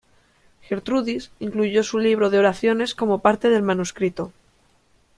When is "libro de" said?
1.99-2.39